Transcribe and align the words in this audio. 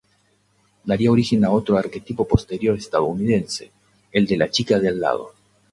Daría 0.89 1.11
origen 1.11 1.45
a 1.45 1.51
otro 1.51 1.77
arquetipo 1.77 2.25
posterior 2.27 2.75
estadounidense, 2.75 3.71
el 4.11 4.25
de 4.25 4.35
"la 4.35 4.49
chica 4.49 4.79
de 4.79 4.87
al 4.87 4.99
lado". 4.99 5.33